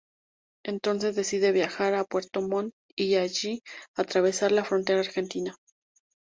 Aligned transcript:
Entonces 0.65 1.15
decide 1.15 1.51
viaja 1.51 1.99
a 1.99 2.03
Puerto 2.05 2.41
Montt 2.41 2.73
y 2.95 3.11
de 3.11 3.19
allí 3.19 3.61
atravesar 3.97 4.51
la 4.51 4.65
frontera 4.65 4.99
argentina. 5.01 5.55